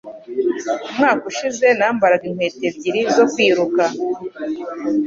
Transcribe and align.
Umwaka 0.87 1.23
ushize 1.31 1.65
nambaraga 1.77 2.23
inkweto 2.29 2.61
ebyiri 2.69 3.01
zo 3.15 3.23
kwiruka. 3.31 3.83